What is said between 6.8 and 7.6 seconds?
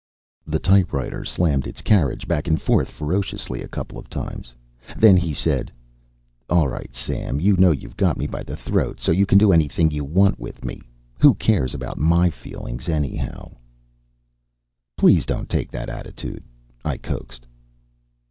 SAM YOU